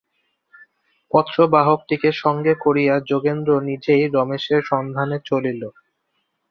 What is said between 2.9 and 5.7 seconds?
যোগেন্দ্র নিজেই রমেশের সন্ধানে চলিল।